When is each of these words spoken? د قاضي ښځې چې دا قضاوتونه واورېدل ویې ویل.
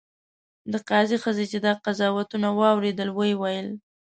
د 0.71 0.73
قاضي 0.89 1.17
ښځې 1.23 1.45
چې 1.51 1.57
دا 1.65 1.73
قضاوتونه 1.85 2.47
واورېدل 2.59 3.09
ویې 3.17 3.35
ویل. 3.41 3.69